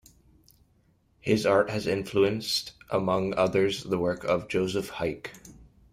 [1.19, 5.27] His art has influenced among others the works of Joseph Heicke.